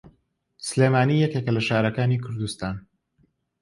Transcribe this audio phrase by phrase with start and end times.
[0.67, 2.75] سلێمانی یەکێکە لە شارەکانی کوردستان.